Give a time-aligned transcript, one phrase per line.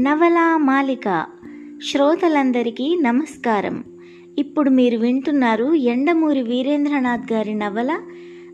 [0.00, 1.26] నవలా మాలిక
[1.90, 3.84] శ్రోతలందరికీ నమస్కారం.
[4.38, 8.00] ఇప్పుడు మీరు వింటున్నారు ఎండమూరి వీరేంద్రనాథ్ గారి నవల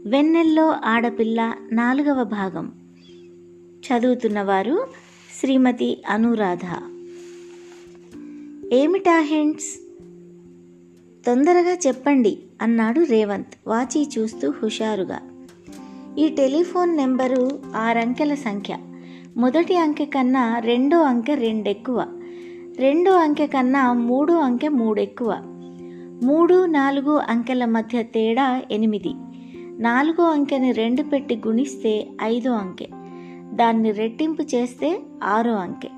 [0.06, 2.72] వెన్నెల్లో ఆడపిల్ల నాలుగవ భాగం.
[3.86, 4.86] చదువుతున్నవారు
[5.40, 6.94] శ్రీమతి అనురాధ.
[8.72, 9.78] ఏమిటా హెంట్స్?
[11.26, 15.20] తొందరగా చెప్పండి అన్నాడు రేవంత్ వాచి చూస్తూ హుషారుగా.
[16.18, 18.76] ఈ టెలిఫోన్ నెంబరు ఆరంకెల సంఖ్య.
[19.36, 22.06] మొదటి అంకె కన్నా రెండో అంకె రెండెక్కువ.
[22.76, 25.32] రెండో అంకె కన్నా మూడో అంకె మూడెక్కువ.
[26.22, 29.12] మూడు నాలుగు అంకెల మధ్య తేడా ఎనిమిది.
[29.78, 32.86] నాలుగో అంకెని రెండు పెట్టి గుణిస్తే ఐదో అంకె.
[33.54, 35.88] దాన్ని రెట్టింపు చేస్తే ఆరో అంకె.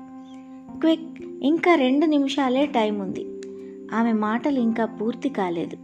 [0.79, 1.21] క్విక్!
[1.41, 3.25] ఇంకా రెండు నిమిషాలే టైం ఉంది
[3.93, 5.77] ఆమె మాటలు ఇంకా పూర్తి కాలేదు.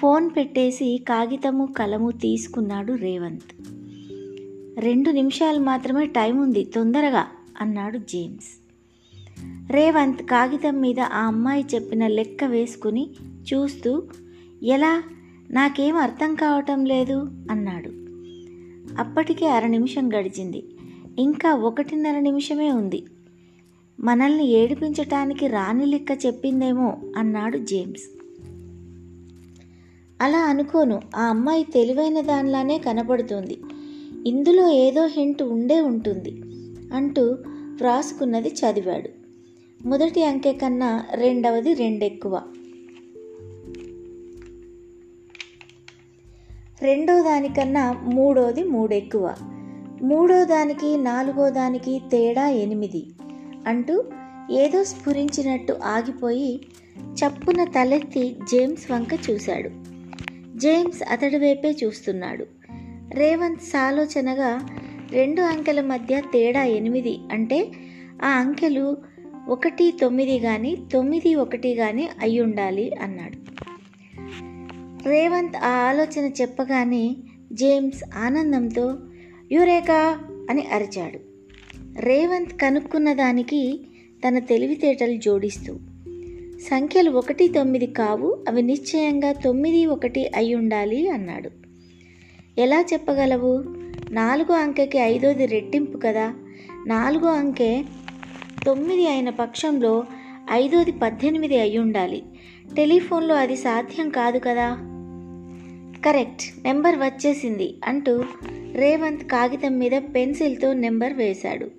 [0.00, 3.69] ఫోన్ పెట్టేసి కాగితము కలము తీసుకున్నాడు రేవంత్.
[4.78, 7.26] రెండు నిమిషాలు మాత్రమే టైం ఉంది తొందరగా
[7.60, 8.60] అన్నాడు జేమ్స్.
[9.72, 13.10] రేవంత్ కాగితం మీద ఆ అమ్మాయి చెప్పిన లెక్క వేసుకుని
[13.54, 14.02] చూస్తూ
[14.62, 15.02] ఎలా?
[15.50, 17.90] నాకేం అర్థం కావటం లేదు అన్నాడు.
[19.00, 20.64] అప్పటికే అర నిమిషం గడిచింది.
[21.18, 23.04] ఇంకా ఒకటిన్నర నిమిషమే ఉంది.
[24.00, 28.20] మనల్ని ఏడిపించటానికి రాని లెక్క చెప్పిందేమో అన్నాడు జేమ్స్.
[30.22, 31.00] అలా అనుకోను.
[31.16, 33.58] ఆ అమ్మాయి తెలివైన దానిలానే కనపడుతుంది.
[34.26, 36.42] ఇందులో ఏదో హింట్ ఉండే ఉంటుంది
[36.94, 37.38] అంటూ
[37.76, 39.08] వ్రాసుకున్నది చదివాడు.
[39.88, 42.42] మొదటి అంకె కన్నా రెండవది రెండెక్కువ.
[46.82, 49.34] రెండో దానికన్నా మూడోది మూడెక్కువ.
[50.02, 53.06] మూడో దానికి నాలుగో దానికి తేడా ఎనిమిది
[53.66, 54.04] అంటూ
[54.50, 56.60] ఏదో స్ఫురించినట్టు ఆగిపోయి
[56.98, 59.70] చప్పున తలెత్తి జేమ్స్ వంక చూశాడు.
[60.58, 62.59] జేమ్స్ అతడి వైపే చూస్తున్నాడు.
[63.14, 64.68] రేవంత్ సాలోచనగా
[65.10, 67.72] రెండు అంకెల మధ్య తేడా ఎనిమిది అంటే
[68.22, 68.96] ఆ అంకెలు
[69.48, 73.36] ఒకటి తొమ్మిది కానీ తొమ్మిది ఒకటి కానీ అయ్యుండాలి అన్నాడు.
[75.08, 77.16] రేవంత్ ఆ ఆలోచన చెప్పగానే
[77.52, 78.98] జేమ్స్ ఆనందంతో
[79.52, 80.18] యురేకా
[80.50, 81.18] అని అరిచాడు.
[82.00, 83.80] రేవంత్ కనుక్కున్న దానికి
[84.28, 85.74] తన తెలివితేటలు జోడిస్తూ
[86.70, 91.59] సంఖ్యలు ఒకటి తొమ్మిది కావు అవి నిశ్చయంగా తొమ్మిది ఒకటి అయి ఉండాలి అన్నాడు.
[92.58, 93.64] ఎలా చెప్పగలవు?
[94.10, 96.34] నాలుగో అంకెకి ఐదోది రెట్టింపు కదా.
[96.86, 97.82] నాలుగో అంకె
[98.66, 100.04] తొమ్మిది అయిన పక్షంలో
[100.50, 102.22] ఐదోది పద్దెనిమిది అయి ఉండాలి.
[102.76, 104.74] టెలిఫోన్లో అది సాధ్యం కాదు కదా?
[106.04, 106.64] కరెక్ట్.
[106.64, 108.24] నెంబర్ వచ్చేసింది అంటూ
[108.72, 111.70] రేవంత్ కాగితం మీద పెన్సిల్తో నెంబర్ వేశాడు.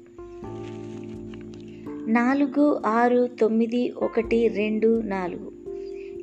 [2.11, 5.51] నాలుగు ఆరు తొమ్మిది ఒకటి రెండు నాలుగు.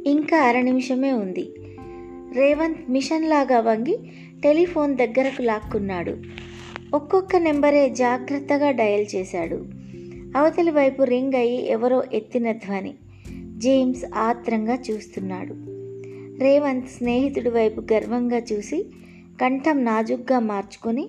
[0.06, 1.50] ఇంకా అర నిమిషమే ఉంది.
[2.32, 3.98] రేవంత్ మిషన్ లాగా వంగి
[4.42, 6.16] టెలిఫోన్ దగ్గరకు లాక్కున్నాడు.
[6.94, 9.64] ఒక్కొక్క నెంబరే జాగ్రత్తగా డయల్ చేశాడు.
[10.36, 12.94] అవతలి వైపు రింగ్ అయి ఎవరో ఎత్తిన ధ్వని.
[13.56, 15.54] జేమ్స్ ఆత్రంగా చూస్తున్నాడు.
[16.40, 18.86] రేవంత్ స్నేహితుడి వైపు గర్వంగా చూసి
[19.40, 21.08] కంఠం నాజుగ్గా మార్చుకొని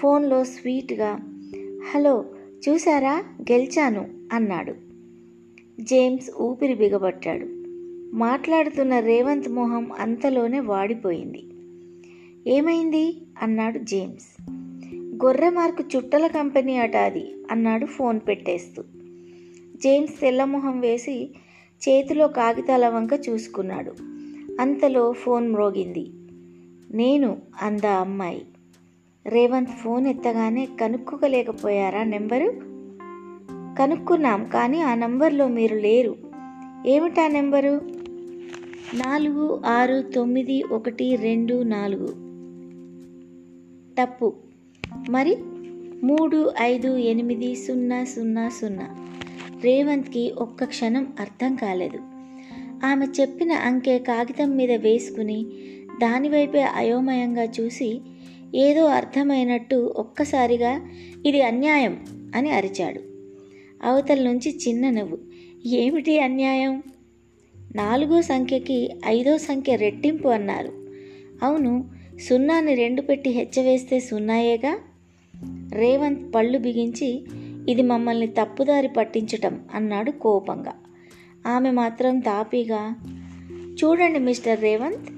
[0.00, 1.18] ఫోన్లో స్వీట్గా
[1.90, 2.24] హలో
[2.68, 4.74] చూసారా గెలిచాను అన్నాడు.
[5.80, 7.46] జేమ్స్ ఊపిరి బిగబట్టాడు.
[8.16, 11.44] మాట్లాడుతున్న రేవంత్ మొహం అంతలోనే వాడిపోయింది.
[12.46, 13.22] ఏమైంది?
[13.42, 14.42] అన్నాడు జేమ్స్.
[15.24, 18.82] గొర్రె మార్కు చుట్టల కంపెనీ అట అది అన్నాడు ఫోన్ పెట్టేస్తూ.
[19.82, 21.30] జేమ్స్ తెల్లమొహం వేసి
[21.88, 23.92] చేతిలో కాగితాల వంక చూసుకున్నాడు.
[24.60, 26.10] అంతలో ఫోన్ మ్రోగింది.
[26.94, 28.46] నేను అంద అమ్మాయి.
[29.26, 32.52] రేవంత్ ఫోన్ ఎత్తగానే కనుక్కోలేకపోయారా నెంబరు?
[33.78, 36.16] కనుక్కున్నాం కానీ ఆ నంబర్లో మీరు లేరు.
[36.86, 37.80] ఏమిటా నెంబరు?
[38.94, 42.31] నాలుగు ఆరు తొమ్మిది ఒకటి రెండు నాలుగు.
[44.00, 44.34] తప్పు.
[45.10, 45.36] మరి
[46.04, 48.88] మూడు ఐదు ఎనిమిది సున్నా సున్నా సున్నా.
[49.64, 51.98] రేవంత్కి ఒక్క క్షణం అర్థం కాలేదు.
[52.86, 55.46] ఆమె చెప్పిన అంకె కాగితం మీద వేసుకుని
[56.00, 58.00] దానివైపే అయోమయంగా చూసి
[58.54, 60.88] ఏదో అర్థమైనట్టు ఒక్కసారిగా
[61.26, 62.04] ఇది అన్యాయం
[62.34, 63.00] అని అరిచాడు.
[63.86, 65.18] అవతల నుంచి చిన్న నవ్వు.
[65.66, 66.82] ఏమిటి అన్యాయం?
[67.76, 70.72] నాలుగో సంఖ్యకి ఐదో సంఖ్య రెట్టింపు అన్నారు.
[71.42, 74.78] అవును సున్నాని రెండు పెట్టి హెచ్చవేస్తే సున్నాయేగా?
[75.72, 77.24] రేవంత్ పళ్ళు బిగించి
[77.68, 80.72] ఇది మమ్మల్ని తప్పుదారి పట్టించటం అన్నాడు కోపంగా.
[81.46, 82.94] ఆమె మాత్రం తాపీగా
[83.84, 85.10] చూడండి మిస్టర్ రేవంత్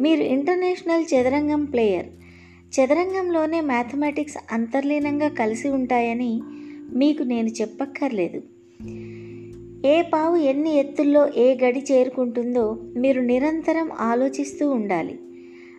[0.00, 2.06] మీరు ఇంటర్నేషనల్ చదరంగం ప్లేయర్.
[2.80, 6.40] చదరంగంలోనే మ్యాథమెటిక్స్ అంతర్లీనంగా కలిసి ఉంటాయని
[6.94, 8.42] మీకు నేను చెప్పక్కర్లేదు.
[9.86, 15.18] ఏ పావు ఎన్ని ఎత్తుల్లో ఏ గడి చేరుకుంటుందో మీరు నిరంతరం ఆలోచిస్తూ ఉండాలి.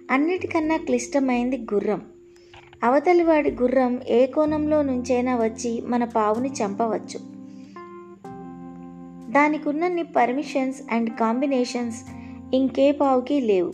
[0.09, 2.01] అన్నిటికన్నా క్లిష్టమైంది గుర్రం.
[2.83, 7.19] అవతలివాడి గుర్రం ఏ కోణంలో నుంచైనా వచ్చి మన పావుని చంపవచ్చు.
[9.31, 12.03] దానికున్నన్ని పర్మిషన్స్ అండ్ కాంబినేషన్స్
[12.56, 13.73] ఇంకే పావుకి లేవు.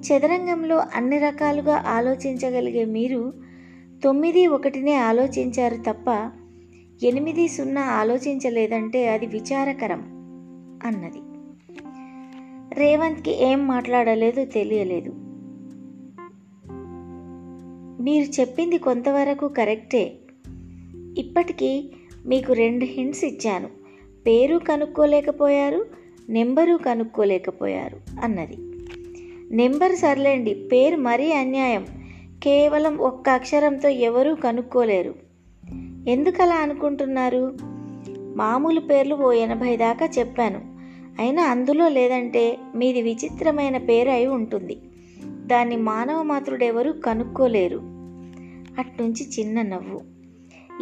[0.00, 3.32] చదరంగంలో అన్ని రకాలుగా ఆలోచించగలిగే మీరు
[4.04, 6.30] తొమ్మిది ఒకటినే ఆలోచించారు తప్ప
[7.02, 10.02] ఎనిమిది సున్నా ఆలోచించలేదంటే అది విచారకరం
[10.84, 11.18] అన్నది.
[12.74, 15.21] రేవంత్కి ఏం మాట్లాడలేదో తెలియలేదు.
[18.02, 20.12] మీరు చెప్పింది కొంతవరకు కరెక్టే.
[21.18, 21.90] ఇప్పటికీ
[22.26, 23.68] మీకు రెండు హింట్స్ ఇచ్చాను.
[24.26, 25.86] పేరు కనుక్కోలేకపోయారు
[26.28, 28.56] నెంబరు కనుక్కోలేకపోయారు అన్నది.
[29.56, 31.86] నెంబర్ సర్లేండి పేరు మరీ అన్యాయం.
[32.42, 35.14] కేవలం ఒక్క అక్షరంతో ఎవరూ కనుక్కోలేరు.
[36.08, 37.56] ఎందుకలా అనుకుంటున్నారు?
[38.36, 40.60] మామూలు పేర్లు ఓ ఎనభై దాకా చెప్పాను.
[41.18, 44.78] అయినా అందులో లేదంటే మీది విచిత్రమైన పేరు అయి ఉంటుంది.
[45.52, 47.76] దాన్ని మానవ మాతృడెవరూ కనుక్కోలేరు.
[48.78, 50.00] అట్నుంచి చిన్న నవ్వు.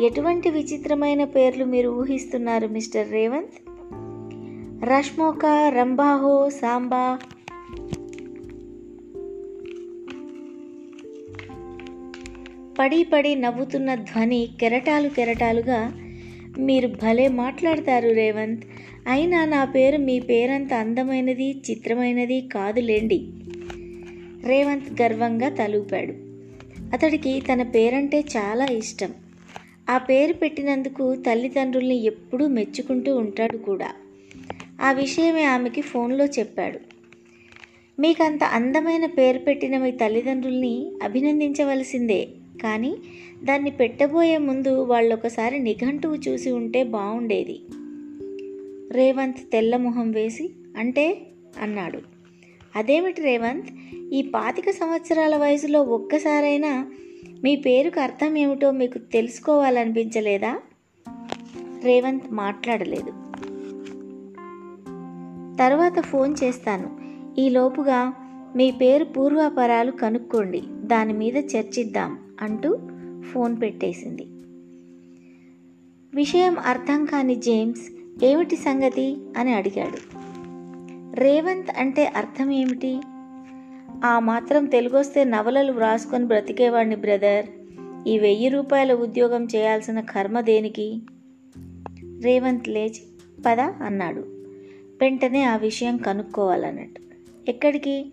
[0.03, 3.71] ఎటువంటి విచిత్రమైన పేర్లు మీరు ఊహిస్తున్నారు మిస్టర్ రేవంత్?
[4.85, 7.19] రష్మోక రంబాహో సాంబా?
[12.79, 15.93] పడి పడి నవ్వుతున్న ధ్వని కెరటాలు కెరటాలుగా
[16.59, 18.63] మీరు భలే మాట్లాడతారు రేవంత్.
[19.09, 23.27] అయినా నా పేరు మీ పేరంత అందమైనది చిత్రమైనది కాదులేండి.
[24.45, 26.13] రేవంత్ గర్వంగా తలూపాడు.
[26.95, 29.15] అతడికి తన పేరంటే చాలా ఇష్టం.
[29.91, 33.93] ఆ పేరు పెట్టినందుకు తల్లిదండ్రుల్ని ఎప్పుడూ మెచ్చుకుంటూ ఉంటాడు కూడా.
[34.83, 36.79] ఆ విషయమే ఆమెకి ఫోన్లో చెప్పాడు.
[38.01, 42.29] మీకు అంత అందమైన పేరు పెట్టిన మీ తల్లిదండ్రుల్ని అభినందించవలసిందే.
[42.63, 42.97] కానీ
[43.45, 47.61] దాన్ని పెట్టబోయే ముందు వాళ్ళు ఒకసారి నిఘంటువు చూసి ఉంటే బాగుండేది
[48.93, 51.27] రేవంత్ తెల్లమొహం వేసి అంటే?
[51.63, 52.01] అన్నాడు.
[52.77, 53.67] అదేమిటి రేవంత్?
[54.13, 56.87] ఈ పాతిక సంవత్సరాల వయసులో ఒక్కసారైనా
[57.43, 60.59] మీ పేరుకు అర్థం ఏమిటో మీకు తెలుసుకోవాలనిపించలేదా?
[61.85, 63.11] రేవంత్ మాట్లాడలేదు.
[65.57, 67.01] తర్వాత ఫోన్ చేస్తాను.
[67.41, 68.13] ఈలోపుగా
[68.57, 70.63] మీ పేరు పూర్వాపరాలు కనుక్కోండి.
[70.67, 72.79] దాని మీద చర్చిద్దాం అంటూ
[73.33, 74.27] ఫోన్ పెట్టేసింది.
[76.17, 77.93] విషయం అర్థం కాని జేమ్స్
[78.25, 79.99] ఏమిటి సంగతి అని అడిగాడు.
[81.17, 83.01] రేవంత్ అంటే అర్థం ఏమిటి?
[84.05, 87.47] ఆ మాత్రం తెలుగొస్తే నవలలు వ్రాసుకొని బ్రతికేవాడిని బ్రదర్.
[88.09, 91.01] ఈ వెయ్యి రూపాయల ఉద్యోగం చేయాల్సిన కర్మ దేనికి?
[92.23, 93.03] రేవంత్ లేచి
[93.47, 94.21] పద అన్నాడు.
[95.01, 97.01] వెంటనే ఆ విషయం కనుక్కోవాలన్నట్టు.
[97.51, 98.13] ఎక్కడికి?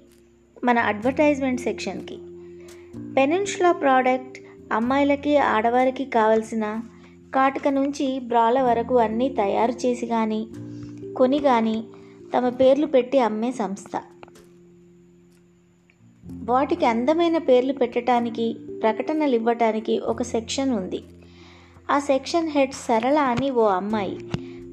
[0.63, 2.17] మన అడ్వర్టైజ్మెంట్ సెక్షన్కి.
[3.13, 4.39] పెనిన్షులా ప్రోడక్ట్
[4.73, 6.81] అమ్మాయిలకి ఆడవారికి కావలసిన
[7.35, 10.47] కాటుక నుంచి బ్రాల వరకు అన్నీ తయారు చేసి కానీ
[11.17, 11.83] కొని కానీ
[12.37, 14.01] తమ పేర్లు పెట్టి అమ్మే సంస్థ.
[16.47, 21.03] వాటికి అందమైన పేర్లు పెట్టడానికి ప్రకటనలు ఇవ్వటానికి ఒక సెక్షన్ ఉంది.
[21.91, 24.17] ఆ సెక్షన్ హెడ్ సరళ అని ఓ అమ్మాయి.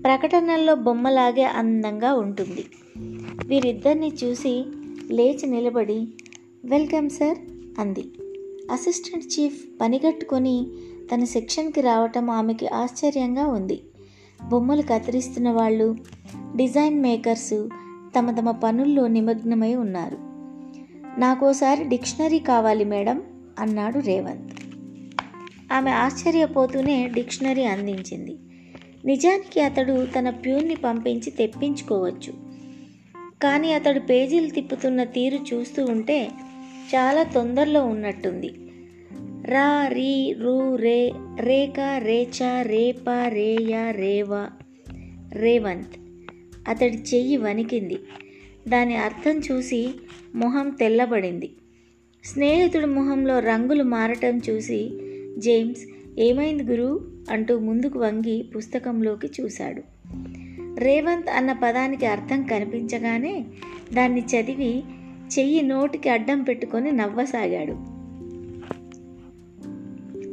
[0.04, 2.64] ప్రకటనల్లో బొమ్మలాగే అందంగా ఉంటుంది.
[3.46, 4.64] వీరిద్దరిని చూసి
[5.10, 6.08] లేచి నిలబడి
[6.64, 7.38] వెల్కమ్ సార్
[7.80, 8.04] అంది.
[8.70, 10.66] అసిస్టెంట్ చీఫ్ పనిగట్టుకొని
[11.14, 13.82] తన సెక్షన్కి రావటం ఆమెకి ఆశ్చర్యంగా ఉంది.
[14.48, 15.96] బొమ్మలు కత్తిరిస్తున్న వాళ్ళు
[16.56, 17.68] డిజైన్ మేకర్సు
[18.18, 20.33] తమ తమ పనుల్లో నిమగ్నమై ఉన్నారు.
[21.18, 23.22] నాకోసారి డిక్షనరీ కావాలి మేడం
[23.58, 24.60] అన్నాడు రేవంత్.
[25.72, 28.36] ఆమె ఆశ్చర్యపోతూనే డిక్షనరీ అందించింది.
[29.04, 32.32] నిజానికి అతడు తన ప్యూన్ని పంపించి తెప్పించుకోవచ్చు.
[33.42, 36.30] కానీ అతడు పేజీలు తిప్పుతున్న తీరు చూస్తూ ఉంటే
[36.94, 38.54] చాలా తొందరలో ఉన్నట్టుంది.
[39.46, 44.48] రా రీ రూ రే రేక రేచ రేప రేయ రేవ
[45.32, 45.96] రేవంత్.
[46.68, 47.98] అతడి చెయ్యి వణికింది.
[48.68, 49.94] దాని అర్థం చూసి
[50.34, 51.50] మొహం తెల్లబడింది.
[52.24, 54.90] స్నేహితుడి మొహంలో రంగులు మారటం చూసి
[55.38, 55.80] జేమ్స్
[56.18, 59.82] ఏమైంది గురు అంటూ ముందుకు వంగి పుస్తకంలోకి చూశాడు.
[60.80, 63.44] రేవంత్ అన్న పదానికి అర్థం కనిపించగానే
[63.92, 64.82] దాన్ని చదివి
[65.38, 67.94] చెయ్యి నోటికి అడ్డం పెట్టుకొని నవ్వసాగాడు.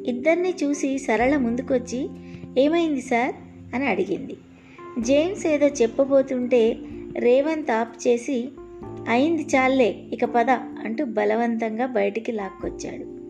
[0.10, 2.10] ఇద్దరిని చూసి సరళ ముందుకొచ్చి
[2.58, 3.36] ఏమైంది సార్
[3.76, 4.38] అని అడిగింది.
[5.00, 6.78] జేమ్స్ ఏదో చెప్పబోతుంటే
[7.18, 8.50] రేవంత్ ఆప్ చేసి
[9.08, 13.22] అయింది చాలే ఇక పద అంటూ బలవంతంగా బయటికి లాక్కొచ్చాడు.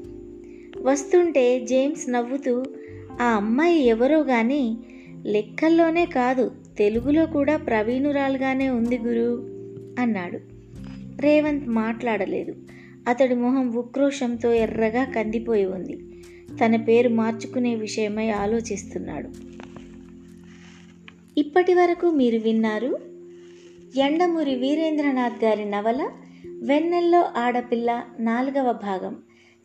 [0.81, 2.63] వస్తుంటే జేమ్స్ నవ్వుతూ
[3.21, 4.77] ఆ అమ్మాయి ఎవరో గాని
[5.25, 9.47] లెక్కల్లోనే కాదు తెలుగులో కూడా ప్రవీణురాలుగానే ఉంది గురు
[10.01, 10.39] అన్నాడు.
[11.21, 12.55] రేవంత్ మాట్లాడలేదు.
[13.07, 15.99] అతడి మొహం ఉక్రోషంతో ఎర్రగా కందిపోయి ఉంది.
[16.65, 19.29] తన పేరు మార్చుకునే విషయమై ఆలోచిస్తున్నాడు.
[21.37, 23.10] ఇప్పటి వరకు మీరు విన్నారు?
[23.95, 26.09] ఎండమూరి వీరేంద్రనాథ్ గారి నవల
[26.47, 29.15] వెన్నెల్లో ఆడపిల్ల నాలుగవ భాగం.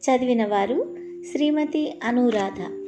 [0.01, 0.97] చదివిన వారు
[1.33, 2.86] శ్రీమతి అనురాధ.